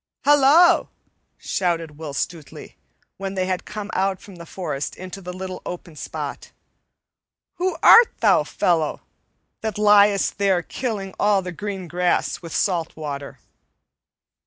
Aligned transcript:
"Halloa!" 0.25 0.87
shouted 1.37 1.99
Will 1.99 2.15
Stutely, 2.15 2.75
when 3.17 3.35
they 3.35 3.45
had 3.45 3.65
come 3.65 3.91
out 3.93 4.19
from 4.19 4.37
the 4.37 4.47
forest 4.47 4.95
into 4.95 5.21
the 5.21 5.31
little 5.31 5.61
open 5.63 5.95
spot. 5.95 6.51
"Who 7.57 7.77
art 7.83 8.11
thou, 8.19 8.43
fellow, 8.43 9.01
that 9.61 9.77
liest 9.77 10.39
there 10.39 10.63
killing 10.63 11.13
all 11.19 11.43
the 11.43 11.51
green 11.51 11.87
grass 11.87 12.41
with 12.41 12.51
salt 12.51 12.95
water?" 12.95 13.37